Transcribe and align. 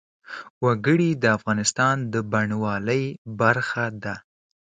وګړي 0.65 1.09
د 1.23 1.23
افغانستان 1.37 1.95
د 2.13 2.15
بڼوالۍ 2.31 3.03
برخه 3.39 3.85
ده. 4.03 4.15